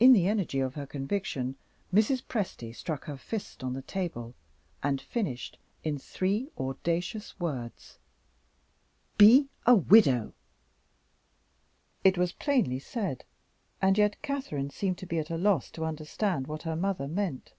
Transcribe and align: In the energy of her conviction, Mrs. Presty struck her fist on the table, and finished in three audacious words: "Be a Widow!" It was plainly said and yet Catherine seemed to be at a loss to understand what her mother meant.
In 0.00 0.14
the 0.14 0.26
energy 0.26 0.58
of 0.60 0.74
her 0.74 0.86
conviction, 0.86 1.56
Mrs. 1.92 2.22
Presty 2.22 2.74
struck 2.74 3.04
her 3.04 3.18
fist 3.18 3.62
on 3.62 3.74
the 3.74 3.82
table, 3.82 4.32
and 4.82 5.02
finished 5.02 5.58
in 5.82 5.98
three 5.98 6.48
audacious 6.58 7.38
words: 7.38 7.98
"Be 9.18 9.50
a 9.66 9.74
Widow!" 9.76 10.32
It 12.04 12.16
was 12.16 12.32
plainly 12.32 12.78
said 12.78 13.26
and 13.82 13.98
yet 13.98 14.22
Catherine 14.22 14.70
seemed 14.70 14.96
to 14.96 15.06
be 15.06 15.18
at 15.18 15.28
a 15.28 15.36
loss 15.36 15.70
to 15.72 15.84
understand 15.84 16.46
what 16.46 16.62
her 16.62 16.74
mother 16.74 17.06
meant. 17.06 17.52